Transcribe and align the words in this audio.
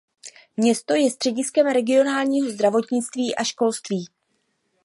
Město 0.57 0.93
je 0.93 1.11
střediskem 1.11 1.67
regionálního 1.67 2.49
zdravotnictví 2.49 3.35
a 3.35 3.43
školství. 3.43 4.07